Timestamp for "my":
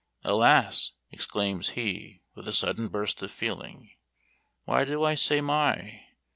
5.41-6.05